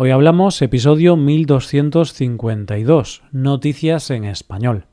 Hoy 0.00 0.12
hablamos 0.12 0.62
episodio 0.62 1.16
1252, 1.16 3.24
Noticias 3.32 4.10
en 4.10 4.26
Español. 4.26 4.84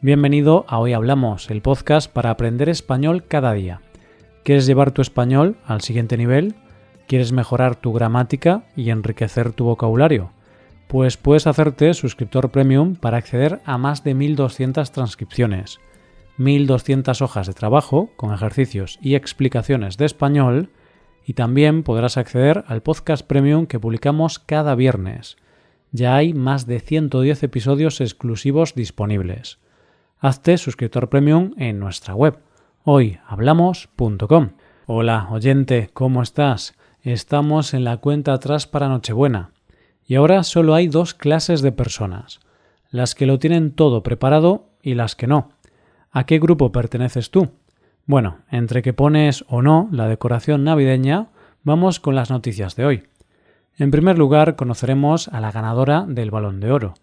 Bienvenido 0.00 0.64
a 0.68 0.78
Hoy 0.78 0.94
Hablamos, 0.94 1.50
el 1.50 1.60
podcast 1.60 2.10
para 2.10 2.30
aprender 2.30 2.70
español 2.70 3.24
cada 3.28 3.52
día. 3.52 3.82
¿Quieres 4.42 4.64
llevar 4.64 4.92
tu 4.92 5.02
español 5.02 5.58
al 5.66 5.82
siguiente 5.82 6.16
nivel? 6.16 6.54
¿Quieres 7.08 7.32
mejorar 7.32 7.76
tu 7.76 7.92
gramática 7.92 8.64
y 8.74 8.88
enriquecer 8.88 9.52
tu 9.52 9.66
vocabulario? 9.66 10.32
Pues 10.88 11.18
puedes 11.18 11.46
hacerte 11.46 11.92
suscriptor 11.92 12.50
premium 12.50 12.96
para 12.96 13.18
acceder 13.18 13.60
a 13.66 13.76
más 13.76 14.02
de 14.02 14.14
1200 14.14 14.92
transcripciones 14.92 15.78
1.200 16.38 17.20
hojas 17.22 17.46
de 17.46 17.52
trabajo 17.52 18.10
con 18.16 18.32
ejercicios 18.32 18.98
y 19.02 19.14
explicaciones 19.14 19.96
de 19.96 20.06
español 20.06 20.70
y 21.24 21.34
también 21.34 21.82
podrás 21.82 22.16
acceder 22.16 22.64
al 22.66 22.82
podcast 22.82 23.26
premium 23.26 23.66
que 23.66 23.78
publicamos 23.78 24.38
cada 24.38 24.74
viernes. 24.74 25.36
Ya 25.92 26.16
hay 26.16 26.34
más 26.34 26.66
de 26.66 26.80
110 26.80 27.42
episodios 27.42 28.00
exclusivos 28.00 28.74
disponibles. 28.74 29.58
Hazte 30.18 30.56
suscriptor 30.56 31.08
premium 31.08 31.52
en 31.58 31.78
nuestra 31.78 32.14
web 32.14 32.38
hoyhablamos.com. 32.84 34.50
Hola, 34.86 35.28
oyente, 35.30 35.90
¿cómo 35.92 36.22
estás? 36.22 36.74
Estamos 37.02 37.74
en 37.74 37.84
la 37.84 37.98
cuenta 37.98 38.32
atrás 38.32 38.66
para 38.66 38.88
Nochebuena. 38.88 39.52
Y 40.04 40.16
ahora 40.16 40.42
solo 40.42 40.74
hay 40.74 40.88
dos 40.88 41.14
clases 41.14 41.62
de 41.62 41.72
personas, 41.72 42.40
las 42.90 43.14
que 43.14 43.26
lo 43.26 43.38
tienen 43.38 43.72
todo 43.72 44.02
preparado 44.02 44.70
y 44.82 44.94
las 44.94 45.14
que 45.14 45.28
no. 45.28 45.50
¿A 46.14 46.26
qué 46.26 46.38
grupo 46.38 46.72
perteneces 46.72 47.30
tú? 47.30 47.52
Bueno, 48.04 48.40
entre 48.50 48.82
que 48.82 48.92
pones 48.92 49.46
o 49.48 49.62
no 49.62 49.88
la 49.92 50.08
decoración 50.08 50.62
navideña, 50.62 51.28
vamos 51.62 52.00
con 52.00 52.14
las 52.14 52.30
noticias 52.30 52.76
de 52.76 52.84
hoy. 52.84 53.02
En 53.78 53.90
primer 53.90 54.18
lugar, 54.18 54.54
conoceremos 54.54 55.28
a 55.28 55.40
la 55.40 55.50
ganadora 55.50 56.04
del 56.06 56.30
Balón 56.30 56.60
de 56.60 56.70
Oro. 56.70 56.94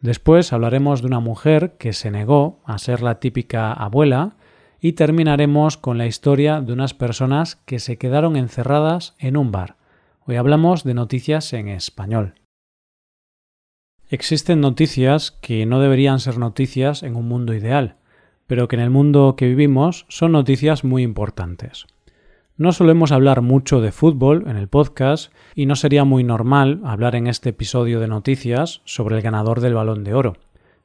Después 0.00 0.54
hablaremos 0.54 1.02
de 1.02 1.08
una 1.08 1.20
mujer 1.20 1.76
que 1.78 1.92
se 1.92 2.10
negó 2.10 2.62
a 2.64 2.78
ser 2.78 3.02
la 3.02 3.20
típica 3.20 3.70
abuela 3.70 4.36
y 4.80 4.94
terminaremos 4.94 5.76
con 5.76 5.98
la 5.98 6.06
historia 6.06 6.62
de 6.62 6.72
unas 6.72 6.94
personas 6.94 7.56
que 7.66 7.78
se 7.78 7.98
quedaron 7.98 8.34
encerradas 8.34 9.14
en 9.18 9.36
un 9.36 9.52
bar. 9.52 9.76
Hoy 10.24 10.36
hablamos 10.36 10.84
de 10.84 10.94
noticias 10.94 11.52
en 11.52 11.68
español. 11.68 12.36
Existen 14.08 14.62
noticias 14.62 15.32
que 15.32 15.66
no 15.66 15.80
deberían 15.80 16.18
ser 16.18 16.38
noticias 16.38 17.02
en 17.02 17.14
un 17.14 17.28
mundo 17.28 17.52
ideal 17.52 17.98
pero 18.46 18.68
que 18.68 18.76
en 18.76 18.82
el 18.82 18.90
mundo 18.90 19.34
que 19.36 19.48
vivimos 19.48 20.06
son 20.08 20.32
noticias 20.32 20.84
muy 20.84 21.02
importantes. 21.02 21.86
No 22.56 22.72
solemos 22.72 23.10
hablar 23.10 23.42
mucho 23.42 23.80
de 23.80 23.90
fútbol 23.90 24.44
en 24.46 24.56
el 24.56 24.68
podcast 24.68 25.32
y 25.54 25.66
no 25.66 25.74
sería 25.74 26.04
muy 26.04 26.22
normal 26.22 26.80
hablar 26.84 27.16
en 27.16 27.26
este 27.26 27.50
episodio 27.50 27.98
de 27.98 28.06
noticias 28.06 28.80
sobre 28.84 29.16
el 29.16 29.22
ganador 29.22 29.60
del 29.60 29.74
balón 29.74 30.04
de 30.04 30.14
oro, 30.14 30.34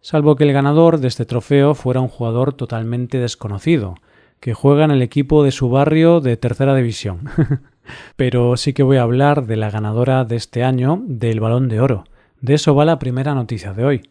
salvo 0.01 0.35
que 0.35 0.45
el 0.45 0.53
ganador 0.53 0.99
de 0.99 1.07
este 1.07 1.25
trofeo 1.25 1.75
fuera 1.75 2.01
un 2.01 2.07
jugador 2.07 2.53
totalmente 2.53 3.19
desconocido, 3.19 3.95
que 4.39 4.53
juega 4.53 4.85
en 4.85 4.91
el 4.91 5.01
equipo 5.01 5.43
de 5.43 5.51
su 5.51 5.69
barrio 5.69 6.21
de 6.21 6.37
tercera 6.37 6.73
división. 6.75 7.29
Pero 8.15 8.55
sí 8.57 8.73
que 8.73 8.83
voy 8.83 8.97
a 8.97 9.03
hablar 9.03 9.45
de 9.45 9.57
la 9.57 9.69
ganadora 9.69 10.23
de 10.23 10.35
este 10.35 10.63
año 10.63 11.01
del 11.05 11.39
balón 11.39 11.69
de 11.69 11.81
oro. 11.81 12.05
De 12.41 12.53
eso 12.53 12.75
va 12.75 12.85
la 12.85 12.99
primera 12.99 13.33
noticia 13.33 13.73
de 13.73 13.85
hoy. 13.85 14.09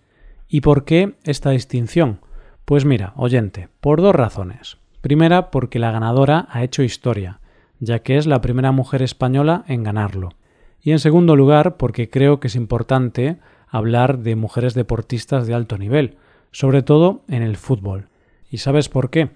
¿Y 0.49 0.61
por 0.61 0.85
qué 0.85 1.15
esta 1.25 1.51
distinción? 1.51 2.21
Pues 2.69 2.85
mira, 2.85 3.15
oyente, 3.17 3.71
por 3.81 4.03
dos 4.03 4.15
razones. 4.15 4.77
Primera, 5.01 5.51
porque 5.51 5.79
la 5.79 5.91
ganadora 5.91 6.49
ha 6.51 6.63
hecho 6.63 6.83
historia, 6.83 7.41
ya 7.81 8.01
que 8.01 8.19
es 8.19 8.27
la 8.27 8.43
primera 8.43 8.73
mujer 8.73 9.01
española 9.01 9.65
en 9.69 9.83
ganarlo. 9.83 10.35
Y 10.83 10.91
en 10.91 10.99
segundo 10.99 11.35
lugar, 11.35 11.79
porque 11.79 12.11
creo 12.11 12.41
que 12.41 12.49
es 12.49 12.57
importante 12.57 13.39
hablar 13.69 14.19
de 14.19 14.37
mujeres 14.37 14.75
deportistas 14.75 15.47
de 15.47 15.55
alto 15.55 15.79
nivel, 15.79 16.19
sobre 16.53 16.83
todo 16.83 17.23
en 17.27 17.43
el 17.43 17.57
fútbol. 17.57 18.11
¿Y 18.51 18.59
sabes 18.59 18.91
por 18.91 19.09
qué? 19.09 19.31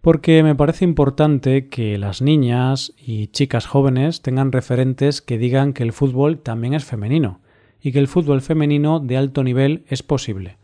Porque 0.00 0.42
me 0.42 0.54
parece 0.54 0.86
importante 0.86 1.68
que 1.68 1.98
las 1.98 2.22
niñas 2.22 2.94
y 2.96 3.26
chicas 3.26 3.66
jóvenes 3.66 4.22
tengan 4.22 4.50
referentes 4.50 5.20
que 5.20 5.36
digan 5.36 5.74
que 5.74 5.82
el 5.82 5.92
fútbol 5.92 6.38
también 6.38 6.72
es 6.72 6.86
femenino 6.86 7.40
y 7.82 7.92
que 7.92 7.98
el 7.98 8.08
fútbol 8.08 8.40
femenino 8.40 8.98
de 8.98 9.18
alto 9.18 9.44
nivel 9.44 9.84
es 9.88 10.02
posible 10.02 10.56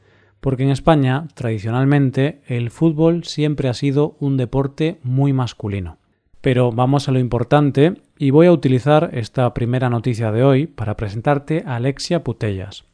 porque 0.44 0.64
en 0.64 0.68
España, 0.68 1.26
tradicionalmente, 1.32 2.42
el 2.46 2.70
fútbol 2.70 3.24
siempre 3.24 3.70
ha 3.70 3.72
sido 3.72 4.14
un 4.20 4.36
deporte 4.36 4.98
muy 5.02 5.32
masculino. 5.32 5.96
Pero 6.42 6.70
vamos 6.70 7.08
a 7.08 7.12
lo 7.12 7.18
importante 7.18 8.02
y 8.18 8.28
voy 8.28 8.48
a 8.48 8.52
utilizar 8.52 9.08
esta 9.14 9.54
primera 9.54 9.88
noticia 9.88 10.32
de 10.32 10.44
hoy 10.44 10.66
para 10.66 10.98
presentarte 10.98 11.64
a 11.64 11.76
Alexia 11.76 12.22
Putellas, 12.22 12.84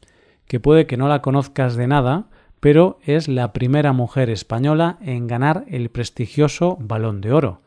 que 0.47 0.61
puede 0.61 0.87
que 0.87 0.95
no 0.95 1.09
la 1.09 1.21
conozcas 1.21 1.75
de 1.75 1.87
nada, 1.87 2.29
pero 2.61 2.99
es 3.03 3.27
la 3.27 3.51
primera 3.51 3.91
mujer 3.91 4.29
española 4.29 4.97
en 5.01 5.27
ganar 5.27 5.65
el 5.67 5.89
prestigioso 5.89 6.77
Balón 6.79 7.19
de 7.19 7.33
Oro. 7.33 7.63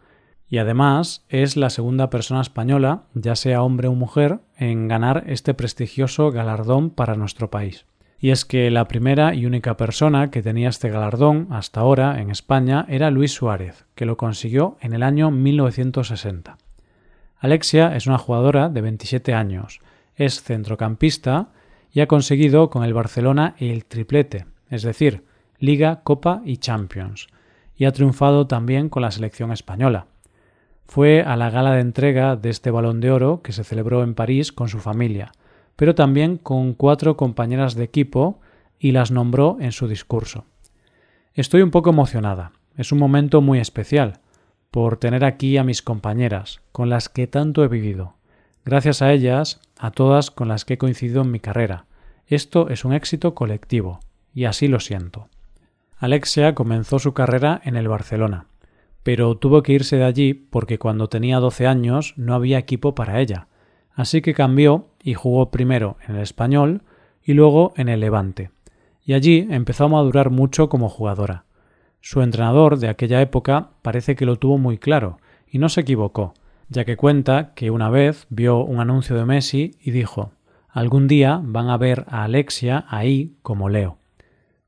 Y 0.49 0.57
además 0.57 1.27
es 1.29 1.59
la 1.59 1.69
segunda 1.69 2.09
persona 2.09 2.41
española, 2.41 3.03
ya 3.13 3.37
sea 3.37 3.63
hombre 3.63 3.89
o 3.89 3.95
mujer, 3.95 4.39
en 4.57 4.89
ganar 4.89 5.25
este 5.27 5.53
prestigioso 5.53 6.31
galardón 6.31 6.89
para 6.89 7.17
nuestro 7.17 7.51
país 7.51 7.85
y 8.25 8.31
es 8.31 8.47
que 8.47 8.71
la 8.71 8.89
primera 8.89 9.35
y 9.35 9.45
única 9.45 9.77
persona 9.77 10.31
que 10.31 10.41
tenía 10.41 10.71
este 10.71 10.89
galardón 10.89 11.47
hasta 11.51 11.81
ahora 11.81 12.23
en 12.23 12.31
España 12.31 12.87
era 12.89 13.11
Luis 13.11 13.33
Suárez, 13.33 13.85
que 13.95 14.07
lo 14.07 14.17
consiguió 14.17 14.79
en 14.81 14.95
el 14.95 15.03
año 15.03 15.31
1960. 15.31 16.57
Alexia 17.39 17.95
es 17.95 18.07
una 18.07 18.17
jugadora 18.17 18.71
de 18.71 18.81
27 18.81 19.35
años, 19.35 19.81
es 20.17 20.43
centrocampista 20.43 21.49
y 21.93 22.01
ha 22.01 22.07
conseguido 22.07 22.71
con 22.71 22.83
el 22.83 22.95
Barcelona 22.95 23.57
el 23.59 23.85
triplete, 23.85 24.47
es 24.71 24.81
decir, 24.85 25.25
Liga, 25.59 26.01
Copa 26.03 26.41
y 26.47 26.57
Champions, 26.57 27.27
y 27.77 27.85
ha 27.85 27.93
triunfado 27.93 28.47
también 28.47 28.89
con 28.89 29.03
la 29.03 29.11
selección 29.11 29.53
española. 29.53 30.07
Fue 30.87 31.21
a 31.21 31.37
la 31.37 31.51
gala 31.51 31.73
de 31.73 31.83
entrega 31.83 32.37
de 32.37 32.49
este 32.49 32.71
balón 32.71 33.01
de 33.01 33.11
oro 33.11 33.43
que 33.43 33.53
se 33.53 33.65
celebró 33.65 34.03
en 34.03 34.15
París 34.15 34.51
con 34.51 34.71
su 34.71 34.79
familia, 34.79 35.33
pero 35.77 35.95
también 35.95 36.37
con 36.37 36.75
cuatro 36.75 37.17
compañeras 37.17 37.75
de 37.75 37.85
equipo 37.85 38.41
y 38.79 38.93
las 38.93 39.11
nombró 39.11 39.57
en 39.61 39.73
su 39.73 39.89
discurso. 39.89 40.45
Estoy 41.35 41.63
un 41.63 41.71
poco 41.71 41.91
emocionada. 41.91 42.53
Es 42.77 42.93
un 42.93 42.99
momento 42.99 43.41
muy 43.41 43.59
especial 43.59 44.21
por 44.71 44.97
tener 44.97 45.25
aquí 45.25 45.57
a 45.57 45.65
mis 45.65 45.83
compañeras, 45.83 46.61
con 46.73 46.91
las 46.91 47.09
que 47.09 47.27
tanto 47.27 47.65
he 47.65 47.69
vivido. 47.69 48.15
Gracias 48.65 49.03
a 49.03 49.13
ellas, 49.13 49.61
a 49.79 49.91
todas 49.91 50.31
con 50.31 50.49
las 50.49 50.65
que 50.65 50.75
he 50.75 50.79
coincidido 50.79 51.23
en 51.23 51.31
mi 51.31 51.39
carrera. 51.39 51.87
Esto 52.27 52.69
es 52.71 52.85
un 52.85 52.93
éxito 52.93 53.35
colectivo, 53.35 54.01
y 54.35 54.47
así 54.47 54.67
lo 54.67 54.81
siento. 54.81 55.29
Alexia 55.97 56.55
comenzó 56.55 56.99
su 56.99 57.15
carrera 57.15 57.61
en 57.65 57.77
el 57.77 57.87
Barcelona, 57.87 58.47
pero 59.03 59.37
tuvo 59.37 59.63
que 59.63 59.75
irse 59.75 59.97
de 59.97 60.05
allí 60.05 60.35
porque 60.35 60.79
cuando 60.79 61.09
tenía 61.09 61.39
12 61.39 61.67
años 61.67 62.15
no 62.17 62.35
había 62.35 62.59
equipo 62.59 62.95
para 62.95 63.21
ella, 63.21 63.47
Así 63.95 64.23
que 64.23 64.35
cambió 64.35 64.89
y 65.03 65.15
jugó 65.15 65.51
primero 65.51 65.97
en 66.07 66.17
el 66.17 66.23
español 66.23 66.83
y 67.23 67.35
luego 67.35 67.73
en 67.77 67.89
el 67.89 68.01
Levante. 68.01 68.51
Y 69.05 69.15
allí 69.15 69.47
empezó 69.51 69.85
a 69.85 69.89
madurar 69.89 70.31
mucho 70.31 70.69
como 70.69 70.89
jugadora. 70.89 71.45
Su 72.01 72.23
entrenador 72.23 72.79
de 72.79 72.89
aquella 72.89 73.21
época 73.21 73.71
parece 73.83 74.17
que 74.17 74.27
lo 74.27 74.37
tuvo 74.37 74.59
muy 74.59 74.79
claro 74.79 75.19
y 75.47 75.59
no 75.59 75.69
se 75.69 75.83
equivocó, 75.83 76.35
ya 76.69 76.85
que 76.85 76.97
cuenta 76.97 77.55
que 77.55 77.71
una 77.71 77.89
vez 77.89 78.27
vio 78.31 78.59
un 78.59 78.81
anuncio 78.81 79.17
de 79.17 79.25
Messi 79.25 79.77
y 79.81 79.91
dijo 79.91 80.33
algún 80.75 81.07
día 81.07 81.41
van 81.43 81.71
a 81.71 81.77
ver 81.77 82.05
a 82.09 82.25
Alexia 82.25 82.85
ahí 82.89 83.37
como 83.43 83.69
Leo. 83.69 83.99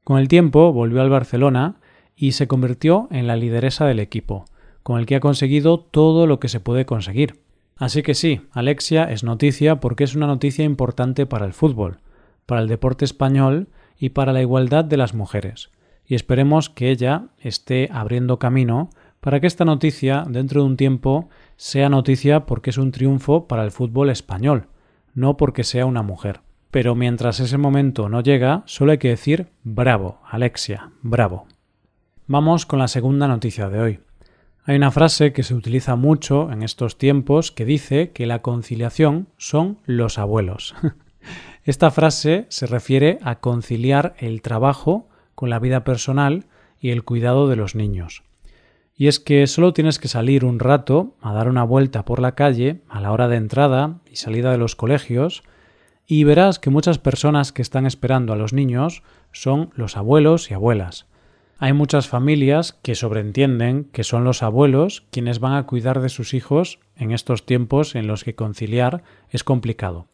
Con 0.04 0.18
el 0.18 0.28
tiempo 0.28 0.72
volvió 0.72 1.02
al 1.02 1.10
Barcelona 1.10 1.80
y 2.14 2.32
se 2.32 2.46
convirtió 2.46 3.08
en 3.10 3.26
la 3.26 3.34
lideresa 3.34 3.86
del 3.86 3.98
equipo, 3.98 4.44
con 4.84 5.00
el 5.00 5.06
que 5.06 5.16
ha 5.16 5.20
conseguido 5.20 5.80
todo 5.80 6.28
lo 6.28 6.38
que 6.38 6.48
se 6.48 6.60
puede 6.60 6.86
conseguir. 6.86 7.40
Así 7.76 8.02
que 8.02 8.14
sí, 8.14 8.40
Alexia 8.52 9.04
es 9.04 9.22
noticia 9.22 9.80
porque 9.80 10.04
es 10.04 10.14
una 10.14 10.26
noticia 10.26 10.64
importante 10.64 11.26
para 11.26 11.44
el 11.44 11.52
fútbol, 11.52 11.98
para 12.46 12.62
el 12.62 12.68
deporte 12.68 13.04
español 13.04 13.68
y 13.98 14.10
para 14.10 14.32
la 14.32 14.40
igualdad 14.40 14.84
de 14.84 14.96
las 14.96 15.14
mujeres. 15.14 15.70
Y 16.06 16.14
esperemos 16.14 16.70
que 16.70 16.90
ella 16.90 17.26
esté 17.38 17.88
abriendo 17.92 18.38
camino 18.38 18.88
para 19.20 19.40
que 19.40 19.46
esta 19.46 19.64
noticia, 19.64 20.24
dentro 20.28 20.62
de 20.62 20.68
un 20.68 20.76
tiempo, 20.76 21.28
sea 21.56 21.88
noticia 21.88 22.46
porque 22.46 22.70
es 22.70 22.78
un 22.78 22.92
triunfo 22.92 23.46
para 23.46 23.64
el 23.64 23.72
fútbol 23.72 24.08
español, 24.08 24.68
no 25.14 25.36
porque 25.36 25.64
sea 25.64 25.84
una 25.84 26.02
mujer. 26.02 26.40
Pero 26.70 26.94
mientras 26.94 27.40
ese 27.40 27.58
momento 27.58 28.08
no 28.08 28.22
llega, 28.22 28.62
solo 28.66 28.92
hay 28.92 28.98
que 28.98 29.08
decir 29.08 29.48
bravo, 29.64 30.20
Alexia, 30.30 30.92
bravo. 31.02 31.46
Vamos 32.26 32.66
con 32.66 32.78
la 32.78 32.88
segunda 32.88 33.28
noticia 33.28 33.68
de 33.68 33.80
hoy. 33.80 34.05
Hay 34.68 34.74
una 34.74 34.90
frase 34.90 35.32
que 35.32 35.44
se 35.44 35.54
utiliza 35.54 35.94
mucho 35.94 36.50
en 36.50 36.64
estos 36.64 36.98
tiempos 36.98 37.52
que 37.52 37.64
dice 37.64 38.10
que 38.10 38.26
la 38.26 38.42
conciliación 38.42 39.28
son 39.36 39.78
los 39.86 40.18
abuelos. 40.18 40.74
Esta 41.62 41.92
frase 41.92 42.46
se 42.48 42.66
refiere 42.66 43.20
a 43.22 43.36
conciliar 43.36 44.16
el 44.18 44.42
trabajo 44.42 45.08
con 45.36 45.50
la 45.50 45.60
vida 45.60 45.84
personal 45.84 46.46
y 46.80 46.90
el 46.90 47.04
cuidado 47.04 47.46
de 47.46 47.54
los 47.54 47.76
niños. 47.76 48.24
Y 48.96 49.06
es 49.06 49.20
que 49.20 49.46
solo 49.46 49.72
tienes 49.72 50.00
que 50.00 50.08
salir 50.08 50.44
un 50.44 50.58
rato 50.58 51.14
a 51.20 51.32
dar 51.32 51.48
una 51.48 51.62
vuelta 51.62 52.04
por 52.04 52.18
la 52.18 52.34
calle 52.34 52.80
a 52.88 53.00
la 53.00 53.12
hora 53.12 53.28
de 53.28 53.36
entrada 53.36 54.00
y 54.10 54.16
salida 54.16 54.50
de 54.50 54.58
los 54.58 54.74
colegios 54.74 55.44
y 56.08 56.24
verás 56.24 56.58
que 56.58 56.70
muchas 56.70 56.98
personas 56.98 57.52
que 57.52 57.62
están 57.62 57.86
esperando 57.86 58.32
a 58.32 58.36
los 58.36 58.52
niños 58.52 59.04
son 59.30 59.70
los 59.76 59.96
abuelos 59.96 60.50
y 60.50 60.54
abuelas. 60.54 61.06
Hay 61.58 61.72
muchas 61.72 62.06
familias 62.06 62.74
que 62.82 62.94
sobreentienden 62.94 63.84
que 63.84 64.04
son 64.04 64.24
los 64.24 64.42
abuelos 64.42 65.06
quienes 65.10 65.40
van 65.40 65.54
a 65.54 65.64
cuidar 65.64 66.00
de 66.00 66.10
sus 66.10 66.34
hijos 66.34 66.80
en 66.96 67.12
estos 67.12 67.46
tiempos 67.46 67.94
en 67.94 68.06
los 68.06 68.24
que 68.24 68.34
conciliar 68.34 69.02
es 69.30 69.42
complicado. 69.42 70.06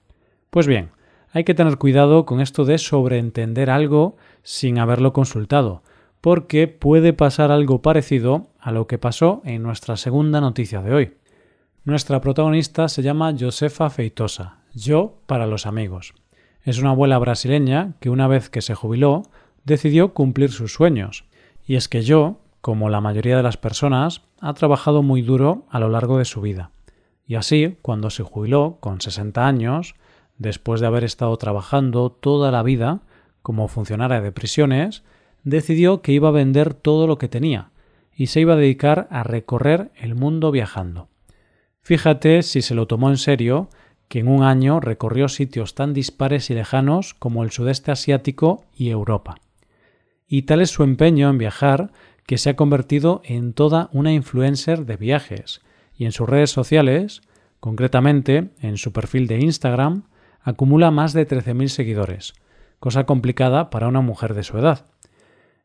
Pues 0.51 0.69
bien, 0.69 0.91
hay 1.33 1.43
que 1.43 1.55
tener 1.55 1.79
cuidado 1.79 2.27
con 2.27 2.41
esto 2.41 2.65
de 2.65 2.79
sobreentender 2.79 3.71
algo 3.71 4.17
sin 4.45 4.79
haberlo 4.79 5.13
consultado, 5.13 5.83
porque 6.21 6.69
puede 6.69 7.13
pasar 7.13 7.51
algo 7.51 7.83
parecido 7.83 8.47
a 8.61 8.71
lo 8.71 8.87
que 8.87 8.99
pasó 8.99 9.43
en 9.45 9.65
nuestra 9.65 9.97
segunda 9.97 10.41
noticia 10.41 10.81
de 10.81 10.95
hoy. 10.95 11.15
Nuestra 11.85 12.21
protagonista 12.21 12.89
se 12.89 13.03
llama 13.03 13.35
Josefa 13.37 13.91
Feitosa, 13.91 14.59
yo 14.75 15.19
para 15.27 15.49
los 15.49 15.67
amigos. 15.67 16.15
Es 16.63 16.79
una 16.79 16.91
abuela 16.91 17.19
brasileña 17.19 17.95
que 17.99 18.11
una 18.11 18.29
vez 18.29 18.49
que 18.49 18.63
se 18.63 18.77
jubiló 18.77 19.25
decidió 19.65 20.15
cumplir 20.15 20.53
sus 20.53 20.73
sueños. 20.73 21.25
Y 21.67 21.77
es 21.77 21.89
que 21.89 22.03
yo, 22.03 22.41
como 22.61 22.89
la 22.89 23.01
mayoría 23.01 23.37
de 23.37 23.43
las 23.43 23.57
personas, 23.57 24.23
ha 24.41 24.55
trabajado 24.55 25.03
muy 25.03 25.23
duro 25.23 25.67
a 25.71 25.79
lo 25.79 25.89
largo 25.89 26.19
de 26.19 26.25
su 26.25 26.41
vida. 26.41 26.71
Y 27.27 27.37
así, 27.37 27.77
cuando 27.83 28.11
se 28.11 28.23
jubiló, 28.23 28.79
con 28.81 29.01
60 29.01 29.47
años, 29.47 29.95
después 30.39 30.81
de 30.81 30.87
haber 30.87 31.05
estado 31.05 31.37
trabajando 31.37 32.11
toda 32.11 32.51
la 32.51 32.63
vida 32.63 33.01
como 33.43 33.69
funcionaria 33.69 34.21
de 34.21 34.33
prisiones, 34.33 35.03
decidió 35.45 36.03
que 36.03 36.13
iba 36.13 36.29
a 36.29 36.33
vender 36.33 36.75
todo 36.75 37.07
lo 37.07 37.19
que 37.19 37.29
tenía 37.29 37.71
y 38.15 38.27
se 38.27 38.41
iba 38.41 38.55
a 38.55 38.57
dedicar 38.57 39.09
a 39.11 39.23
recorrer 39.23 39.91
el 39.97 40.15
mundo 40.15 40.51
viajando. 40.51 41.09
Fíjate 41.81 42.43
si 42.43 42.63
se 42.63 42.75
lo 42.75 42.87
tomó 42.87 43.11
en 43.11 43.17
serio 43.17 43.69
que 44.09 44.21
en 44.21 44.29
un 44.29 44.43
año 44.43 44.79
recorrió 44.79 45.29
sitios 45.29 45.75
tan 45.75 45.95
dispares 45.95 46.51
y 46.51 46.55
lejanos 46.55 47.15
como 47.15 47.43
el 47.43 47.51
sudeste 47.51 47.91
asiático 47.91 48.65
y 48.77 48.91
Europa. 48.91 49.37
Y 50.27 50.43
tal 50.43 50.61
es 50.61 50.71
su 50.71 50.83
empeño 50.83 51.29
en 51.31 51.39
viajar 51.39 51.93
que 52.27 52.39
se 52.39 52.51
ha 52.51 52.57
convertido 52.57 53.21
en 53.25 53.53
toda 53.53 53.89
una 53.93 54.13
influencer 54.13 54.87
de 54.87 54.97
viajes, 54.97 55.61
y 55.95 56.05
en 56.05 56.13
sus 56.13 56.29
redes 56.29 56.51
sociales, 56.51 57.23
concretamente 57.61 58.51
en 58.61 58.77
su 58.77 58.93
perfil 58.93 59.27
de 59.27 59.39
Instagram, 59.41 60.05
acumula 60.41 60.91
más 60.91 61.13
de 61.13 61.27
13.000 61.27 61.69
seguidores, 61.69 62.35
cosa 62.81 63.05
complicada 63.05 63.71
para 63.71 63.89
una 63.89 64.01
mujer 64.01 64.35
de 64.35 64.43
su 64.43 64.59
edad. 64.59 64.87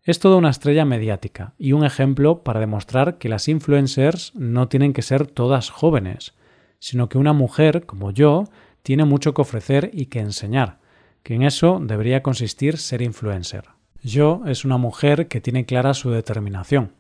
Es 0.04 0.20
toda 0.20 0.38
una 0.38 0.50
estrella 0.50 0.86
mediática 0.86 1.54
y 1.58 1.74
un 1.74 1.84
ejemplo 1.84 2.44
para 2.44 2.60
demostrar 2.60 3.18
que 3.18 3.30
las 3.30 3.48
influencers 3.48 4.34
no 4.36 4.68
tienen 4.68 4.94
que 4.94 5.02
ser 5.02 5.28
todas 5.28 5.70
jóvenes, 5.70 6.34
sino 6.80 7.10
que 7.10 7.18
una 7.18 7.34
mujer 7.34 7.86
como 7.86 8.12
yo 8.12 8.46
tiene 8.84 9.04
mucho 9.04 9.34
que 9.34 9.42
ofrecer 9.42 9.90
y 9.92 10.06
que 10.06 10.20
enseñar, 10.20 10.80
que 11.24 11.34
en 11.34 11.44
eso 11.44 11.80
debería 11.82 12.24
consistir 12.24 12.78
ser 12.78 13.02
influencer. 13.02 13.77
Yo 14.08 14.44
es 14.46 14.64
una 14.64 14.78
mujer 14.78 15.28
que 15.28 15.42
tiene 15.42 15.66
clara 15.66 15.94
su 15.94 16.12
determinación, 16.12 16.94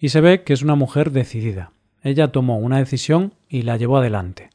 y 0.00 0.08
se 0.08 0.22
ve 0.22 0.42
que 0.42 0.54
es 0.54 0.62
una 0.62 0.74
mujer 0.74 1.10
decidida. 1.10 1.70
Ella 2.02 2.32
tomó 2.32 2.56
una 2.56 2.78
decisión 2.78 3.34
y 3.46 3.60
la 3.60 3.76
llevó 3.76 3.98
adelante. 3.98 4.48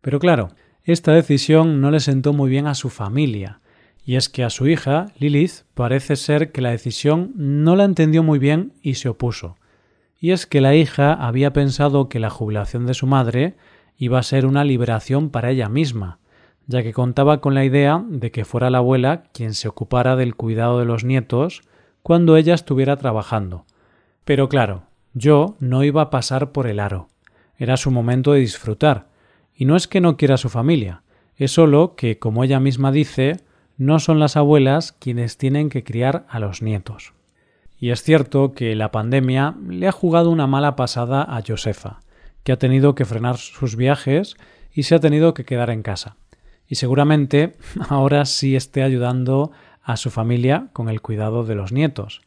Pero 0.00 0.18
claro, 0.18 0.48
esta 0.82 1.12
decisión 1.12 1.80
no 1.80 1.92
le 1.92 2.00
sentó 2.00 2.32
muy 2.32 2.50
bien 2.50 2.66
a 2.66 2.74
su 2.74 2.90
familia, 2.90 3.60
y 4.04 4.16
es 4.16 4.28
que 4.28 4.42
a 4.42 4.50
su 4.50 4.66
hija, 4.66 5.12
Lilith, 5.16 5.62
parece 5.74 6.16
ser 6.16 6.50
que 6.50 6.60
la 6.60 6.72
decisión 6.72 7.30
no 7.36 7.76
la 7.76 7.84
entendió 7.84 8.24
muy 8.24 8.40
bien 8.40 8.72
y 8.82 8.94
se 8.94 9.08
opuso. 9.08 9.58
Y 10.18 10.32
es 10.32 10.44
que 10.44 10.60
la 10.60 10.74
hija 10.74 11.12
había 11.12 11.52
pensado 11.52 12.08
que 12.08 12.18
la 12.18 12.30
jubilación 12.30 12.84
de 12.84 12.94
su 12.94 13.06
madre 13.06 13.54
iba 13.96 14.18
a 14.18 14.24
ser 14.24 14.44
una 14.44 14.64
liberación 14.64 15.30
para 15.30 15.52
ella 15.52 15.68
misma, 15.68 16.18
ya 16.68 16.82
que 16.82 16.92
contaba 16.92 17.40
con 17.40 17.54
la 17.54 17.64
idea 17.64 18.04
de 18.08 18.30
que 18.30 18.44
fuera 18.44 18.70
la 18.70 18.78
abuela 18.78 19.24
quien 19.32 19.54
se 19.54 19.66
ocupara 19.68 20.14
del 20.14 20.36
cuidado 20.36 20.78
de 20.78 20.84
los 20.84 21.02
nietos 21.02 21.62
cuando 22.02 22.36
ella 22.36 22.54
estuviera 22.54 22.96
trabajando. 22.96 23.64
Pero 24.24 24.48
claro, 24.48 24.82
yo 25.14 25.56
no 25.58 25.82
iba 25.82 26.02
a 26.02 26.10
pasar 26.10 26.52
por 26.52 26.66
el 26.66 26.78
aro. 26.78 27.08
Era 27.56 27.76
su 27.78 27.90
momento 27.90 28.32
de 28.32 28.40
disfrutar. 28.40 29.08
Y 29.54 29.64
no 29.64 29.74
es 29.74 29.88
que 29.88 30.00
no 30.00 30.16
quiera 30.16 30.36
su 30.36 30.50
familia, 30.50 31.02
es 31.36 31.52
solo 31.52 31.94
que, 31.96 32.18
como 32.18 32.44
ella 32.44 32.60
misma 32.60 32.92
dice, 32.92 33.40
no 33.76 33.98
son 33.98 34.20
las 34.20 34.36
abuelas 34.36 34.92
quienes 34.92 35.38
tienen 35.38 35.70
que 35.70 35.84
criar 35.84 36.26
a 36.28 36.38
los 36.38 36.62
nietos. 36.62 37.14
Y 37.78 37.90
es 37.90 38.02
cierto 38.02 38.52
que 38.52 38.74
la 38.74 38.90
pandemia 38.90 39.54
le 39.68 39.88
ha 39.88 39.92
jugado 39.92 40.30
una 40.30 40.46
mala 40.46 40.76
pasada 40.76 41.22
a 41.22 41.42
Josefa, 41.46 42.00
que 42.42 42.52
ha 42.52 42.58
tenido 42.58 42.94
que 42.94 43.04
frenar 43.04 43.38
sus 43.38 43.76
viajes 43.76 44.36
y 44.72 44.82
se 44.82 44.96
ha 44.96 45.00
tenido 45.00 45.32
que 45.32 45.44
quedar 45.44 45.70
en 45.70 45.82
casa. 45.82 46.16
Y 46.68 46.76
seguramente 46.76 47.56
ahora 47.88 48.24
sí 48.24 48.54
esté 48.54 48.82
ayudando 48.82 49.50
a 49.82 49.96
su 49.96 50.10
familia 50.10 50.68
con 50.72 50.88
el 50.88 51.00
cuidado 51.00 51.44
de 51.44 51.54
los 51.54 51.72
nietos. 51.72 52.20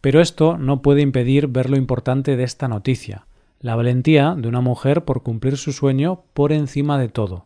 Pero 0.00 0.20
esto 0.20 0.56
no 0.56 0.80
puede 0.82 1.02
impedir 1.02 1.48
ver 1.48 1.68
lo 1.68 1.76
importante 1.76 2.36
de 2.36 2.44
esta 2.44 2.68
noticia, 2.68 3.26
la 3.60 3.74
valentía 3.74 4.36
de 4.36 4.46
una 4.46 4.60
mujer 4.60 5.04
por 5.04 5.24
cumplir 5.24 5.56
su 5.56 5.72
sueño 5.72 6.22
por 6.32 6.52
encima 6.52 6.98
de 6.98 7.08
todo. 7.08 7.44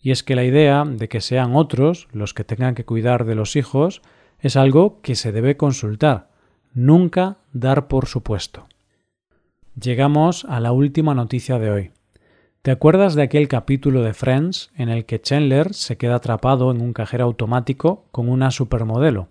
Y 0.00 0.12
es 0.12 0.22
que 0.22 0.36
la 0.36 0.44
idea 0.44 0.84
de 0.84 1.08
que 1.08 1.20
sean 1.20 1.56
otros 1.56 2.08
los 2.12 2.34
que 2.34 2.44
tengan 2.44 2.74
que 2.74 2.84
cuidar 2.84 3.24
de 3.24 3.34
los 3.34 3.56
hijos 3.56 4.02
es 4.38 4.56
algo 4.56 5.00
que 5.02 5.14
se 5.14 5.32
debe 5.32 5.56
consultar, 5.56 6.30
nunca 6.74 7.38
dar 7.52 7.88
por 7.88 8.06
supuesto. 8.06 8.66
Llegamos 9.80 10.44
a 10.44 10.60
la 10.60 10.72
última 10.72 11.14
noticia 11.14 11.58
de 11.58 11.70
hoy. 11.70 11.90
¿Te 12.62 12.70
acuerdas 12.70 13.16
de 13.16 13.22
aquel 13.22 13.48
capítulo 13.48 14.04
de 14.04 14.14
Friends 14.14 14.70
en 14.76 14.88
el 14.88 15.04
que 15.04 15.20
Chandler 15.20 15.74
se 15.74 15.96
queda 15.96 16.14
atrapado 16.14 16.70
en 16.70 16.80
un 16.80 16.92
cajero 16.92 17.24
automático 17.24 18.04
con 18.12 18.28
una 18.28 18.52
supermodelo? 18.52 19.26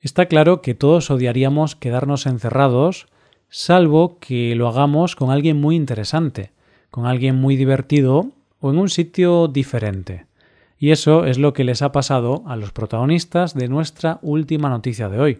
Está 0.00 0.26
claro 0.26 0.60
que 0.60 0.74
todos 0.74 1.12
odiaríamos 1.12 1.76
quedarnos 1.76 2.26
encerrados, 2.26 3.06
salvo 3.50 4.18
que 4.18 4.56
lo 4.56 4.66
hagamos 4.66 5.14
con 5.14 5.30
alguien 5.30 5.60
muy 5.60 5.76
interesante, 5.76 6.50
con 6.90 7.06
alguien 7.06 7.36
muy 7.36 7.54
divertido 7.54 8.32
o 8.58 8.72
en 8.72 8.78
un 8.78 8.88
sitio 8.88 9.46
diferente. 9.46 10.26
Y 10.76 10.90
eso 10.90 11.26
es 11.26 11.38
lo 11.38 11.52
que 11.52 11.62
les 11.62 11.82
ha 11.82 11.92
pasado 11.92 12.42
a 12.48 12.56
los 12.56 12.72
protagonistas 12.72 13.54
de 13.54 13.68
nuestra 13.68 14.18
última 14.22 14.68
noticia 14.68 15.08
de 15.08 15.20
hoy. 15.20 15.38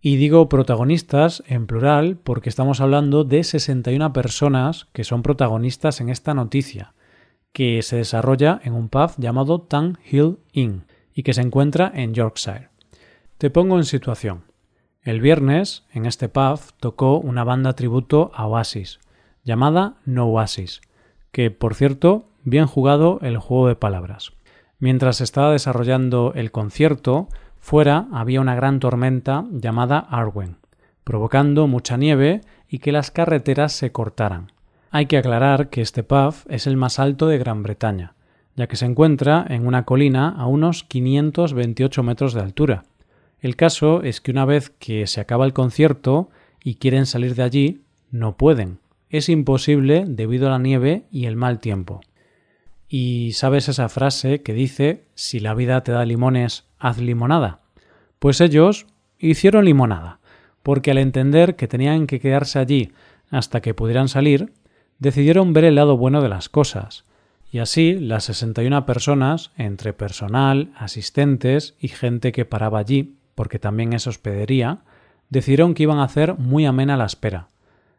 Y 0.00 0.16
digo 0.16 0.48
protagonistas 0.48 1.42
en 1.46 1.66
plural 1.66 2.18
porque 2.22 2.48
estamos 2.48 2.80
hablando 2.80 3.24
de 3.24 3.42
61 3.42 4.12
personas 4.12 4.86
que 4.92 5.04
son 5.04 5.22
protagonistas 5.22 6.00
en 6.00 6.10
esta 6.10 6.34
noticia, 6.34 6.94
que 7.52 7.82
se 7.82 7.96
desarrolla 7.96 8.60
en 8.62 8.74
un 8.74 8.88
pub 8.88 9.12
llamado 9.16 9.62
Tang 9.62 9.98
Hill 10.10 10.38
Inn 10.52 10.84
y 11.14 11.22
que 11.22 11.32
se 11.32 11.40
encuentra 11.40 11.90
en 11.94 12.12
Yorkshire. 12.12 12.68
Te 13.38 13.50
pongo 13.50 13.78
en 13.78 13.84
situación. 13.84 14.44
El 15.02 15.20
viernes, 15.20 15.84
en 15.92 16.04
este 16.04 16.28
pub, 16.28 16.60
tocó 16.80 17.18
una 17.18 17.44
banda 17.44 17.74
tributo 17.74 18.30
a 18.34 18.46
Oasis, 18.46 19.00
llamada 19.44 19.96
No 20.04 20.26
Oasis, 20.26 20.80
que, 21.32 21.50
por 21.50 21.74
cierto, 21.74 22.28
bien 22.42 22.66
jugado 22.66 23.18
el 23.22 23.38
juego 23.38 23.68
de 23.68 23.76
palabras. 23.76 24.32
Mientras 24.78 25.20
estaba 25.20 25.52
desarrollando 25.52 26.32
el 26.34 26.50
concierto, 26.50 27.28
Fuera 27.66 28.06
había 28.12 28.40
una 28.40 28.54
gran 28.54 28.78
tormenta 28.78 29.44
llamada 29.50 29.98
Arwen, 29.98 30.58
provocando 31.02 31.66
mucha 31.66 31.96
nieve 31.96 32.42
y 32.68 32.78
que 32.78 32.92
las 32.92 33.10
carreteras 33.10 33.72
se 33.72 33.90
cortaran. 33.90 34.52
Hay 34.92 35.06
que 35.06 35.16
aclarar 35.16 35.68
que 35.68 35.80
este 35.80 36.04
pub 36.04 36.32
es 36.48 36.68
el 36.68 36.76
más 36.76 37.00
alto 37.00 37.26
de 37.26 37.38
Gran 37.38 37.64
Bretaña, 37.64 38.14
ya 38.54 38.68
que 38.68 38.76
se 38.76 38.86
encuentra 38.86 39.44
en 39.48 39.66
una 39.66 39.84
colina 39.84 40.28
a 40.28 40.46
unos 40.46 40.84
528 40.84 42.04
metros 42.04 42.34
de 42.34 42.40
altura. 42.40 42.84
El 43.40 43.56
caso 43.56 44.04
es 44.04 44.20
que 44.20 44.30
una 44.30 44.44
vez 44.44 44.70
que 44.70 45.08
se 45.08 45.20
acaba 45.20 45.44
el 45.44 45.52
concierto 45.52 46.30
y 46.62 46.76
quieren 46.76 47.04
salir 47.04 47.34
de 47.34 47.42
allí, 47.42 47.80
no 48.12 48.36
pueden. 48.36 48.78
Es 49.10 49.28
imposible 49.28 50.04
debido 50.06 50.46
a 50.46 50.50
la 50.50 50.60
nieve 50.60 51.06
y 51.10 51.26
el 51.26 51.34
mal 51.34 51.58
tiempo. 51.58 52.00
Y 52.88 53.32
sabes 53.32 53.68
esa 53.68 53.88
frase 53.88 54.42
que 54.42 54.52
dice 54.52 55.02
si 55.16 55.40
la 55.40 55.52
vida 55.52 55.82
te 55.82 55.90
da 55.90 56.04
limones, 56.04 56.65
haz 56.78 56.98
limonada. 56.98 57.60
Pues 58.18 58.40
ellos 58.40 58.86
hicieron 59.18 59.64
limonada, 59.64 60.20
porque 60.62 60.90
al 60.90 60.98
entender 60.98 61.56
que 61.56 61.68
tenían 61.68 62.06
que 62.06 62.20
quedarse 62.20 62.58
allí 62.58 62.92
hasta 63.30 63.60
que 63.60 63.74
pudieran 63.74 64.08
salir, 64.08 64.52
decidieron 64.98 65.52
ver 65.52 65.64
el 65.64 65.74
lado 65.74 65.96
bueno 65.96 66.22
de 66.22 66.28
las 66.28 66.48
cosas. 66.48 67.04
Y 67.50 67.58
así 67.58 67.94
las 67.94 68.24
61 68.24 68.86
personas, 68.86 69.52
entre 69.56 69.92
personal, 69.92 70.72
asistentes 70.76 71.74
y 71.80 71.88
gente 71.88 72.32
que 72.32 72.44
paraba 72.44 72.78
allí, 72.78 73.16
porque 73.34 73.58
también 73.58 73.92
es 73.92 74.06
hospedería, 74.06 74.80
decidieron 75.30 75.74
que 75.74 75.84
iban 75.84 75.98
a 75.98 76.04
hacer 76.04 76.36
muy 76.36 76.66
amena 76.66 76.96
la 76.96 77.06
espera. 77.06 77.48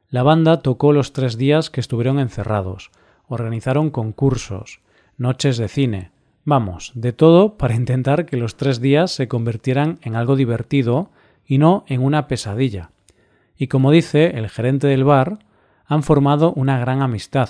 La 0.09 0.23
banda 0.23 0.61
tocó 0.61 0.93
los 0.93 1.13
tres 1.13 1.37
días 1.37 1.69
que 1.69 1.81
estuvieron 1.81 2.19
encerrados, 2.19 2.91
organizaron 3.27 3.89
concursos, 3.89 4.79
noches 5.17 5.57
de 5.57 5.67
cine, 5.67 6.11
vamos, 6.47 6.93
de 6.95 7.11
todo 7.11 7.57
para 7.57 7.75
intentar 7.75 8.25
que 8.25 8.37
los 8.37 8.55
tres 8.55 8.79
días 8.79 9.11
se 9.11 9.27
convirtieran 9.27 9.99
en 10.01 10.15
algo 10.15 10.37
divertido 10.37 11.11
y 11.45 11.57
no 11.57 11.83
en 11.87 12.01
una 12.01 12.29
pesadilla. 12.29 12.91
Y 13.57 13.67
como 13.67 13.91
dice 13.91 14.37
el 14.37 14.47
gerente 14.47 14.87
del 14.87 15.03
bar, 15.03 15.39
han 15.85 16.03
formado 16.03 16.53
una 16.53 16.79
gran 16.79 17.01
amistad, 17.01 17.49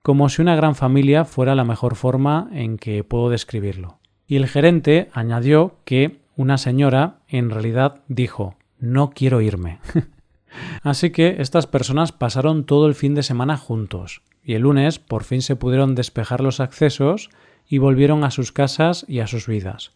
como 0.00 0.30
si 0.30 0.40
una 0.40 0.56
gran 0.56 0.74
familia 0.74 1.26
fuera 1.26 1.54
la 1.54 1.64
mejor 1.64 1.96
forma 1.96 2.48
en 2.52 2.78
que 2.78 3.04
puedo 3.04 3.28
describirlo. 3.28 3.98
Y 4.26 4.36
el 4.36 4.48
gerente 4.48 5.10
añadió 5.12 5.76
que 5.84 6.20
una 6.34 6.56
señora 6.56 7.18
en 7.28 7.50
realidad 7.50 8.00
dijo 8.08 8.56
no 8.78 9.10
quiero 9.10 9.42
irme. 9.42 9.80
Así 10.82 11.10
que 11.10 11.36
estas 11.40 11.66
personas 11.66 12.12
pasaron 12.12 12.64
todo 12.64 12.86
el 12.86 12.94
fin 12.94 13.14
de 13.14 13.22
semana 13.22 13.58
juntos, 13.58 14.22
y 14.42 14.54
el 14.54 14.62
lunes 14.62 14.98
por 14.98 15.24
fin 15.24 15.42
se 15.42 15.56
pudieron 15.56 15.94
despejar 15.94 16.40
los 16.40 16.60
accesos 16.60 17.28
y 17.68 17.78
volvieron 17.78 18.24
a 18.24 18.30
sus 18.30 18.52
casas 18.52 19.04
y 19.08 19.20
a 19.20 19.26
sus 19.26 19.46
vidas. 19.46 19.92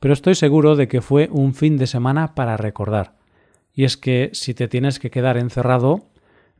Pero 0.00 0.14
estoy 0.14 0.34
seguro 0.34 0.76
de 0.76 0.88
que 0.88 1.00
fue 1.00 1.28
un 1.30 1.54
fin 1.54 1.76
de 1.76 1.86
semana 1.86 2.34
para 2.34 2.56
recordar. 2.56 3.14
Y 3.74 3.84
es 3.84 3.96
que 3.96 4.30
si 4.32 4.54
te 4.54 4.68
tienes 4.68 4.98
que 4.98 5.10
quedar 5.10 5.36
encerrado, 5.36 6.04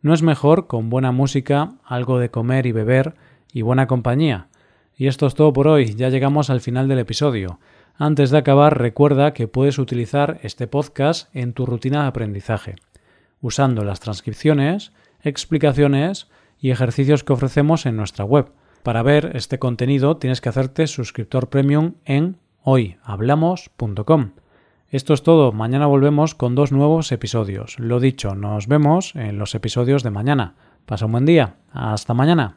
¿no 0.01 0.15
es 0.15 0.23
mejor 0.23 0.67
con 0.67 0.91
buena 0.91 1.13
música, 1.13 1.73
algo 1.85 2.19
de 2.19 2.31
comer 2.31 2.67
y 2.67 2.73
beber 2.73 3.15
y 3.53 3.63
buena 3.63 3.87
compañía? 3.87 4.49
Y 4.97 5.09
esto 5.09 5.27
es 5.27 5.35
todo 5.35 5.53
por 5.53 5.69
hoy, 5.69 5.95
ya 5.95 6.09
llegamos 6.09 6.51
al 6.51 6.61
final 6.61 6.89
del 6.89 7.01
episodio. 7.01 7.59
Antes 7.97 8.31
de 8.31 8.39
acabar, 8.39 8.79
recuerda 8.79 9.35
que 9.35 9.49
puedes 9.49 9.79
utilizar 9.79 10.39
este 10.43 10.67
podcast 10.67 11.35
en 11.35 11.53
tu 11.53 11.67
rutina 11.67 12.03
de 12.03 12.09
aprendizaje, 12.09 12.77
usando 13.41 13.85
las 13.85 14.01
transcripciones, 14.01 14.93
explicaciones 15.23 16.29
y 16.59 16.71
ejercicios 16.71 17.25
que 17.25 17.33
ofrecemos 17.33 17.87
en 17.87 17.97
nuestra 17.97 18.25
web. 18.25 18.53
Para 18.83 19.03
ver 19.03 19.33
este 19.35 19.59
contenido 19.59 20.17
tienes 20.17 20.41
que 20.41 20.49
hacerte 20.49 20.87
suscriptor 20.87 21.49
premium 21.49 21.95
en 22.05 22.39
hoyhablamos.com. 22.63 24.31
Esto 24.89 25.15
es 25.15 25.23
todo, 25.23 25.53
mañana 25.53 25.87
volvemos 25.87 26.35
con 26.35 26.55
dos 26.55 26.73
nuevos 26.73 27.13
episodios. 27.13 27.79
Lo 27.79 28.01
dicho, 28.01 28.35
nos 28.35 28.67
vemos 28.67 29.15
en 29.15 29.39
los 29.39 29.55
episodios 29.55 30.03
de 30.03 30.11
mañana. 30.11 30.55
Pasa 30.85 31.07
un 31.07 31.13
buen 31.13 31.27
día. 31.27 31.57
Hasta 31.73 32.13
mañana. 32.13 32.57